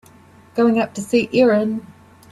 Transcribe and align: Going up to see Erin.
Going 0.55 0.79
up 0.79 0.95
to 0.95 1.01
see 1.01 1.29
Erin. 1.31 1.85